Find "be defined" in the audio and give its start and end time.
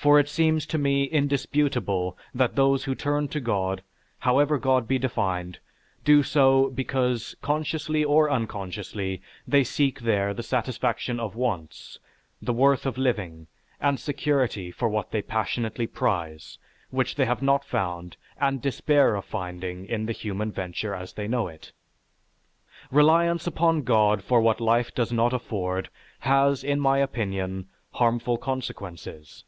4.86-5.58